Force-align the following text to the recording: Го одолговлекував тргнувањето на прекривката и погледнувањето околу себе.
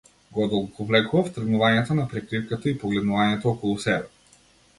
Го 0.35 0.43
одолговлекував 0.45 1.29
тргнувањето 1.35 1.99
на 1.99 2.07
прекривката 2.15 2.73
и 2.73 2.75
погледнувањето 2.85 3.53
околу 3.53 3.79
себе. 3.87 4.43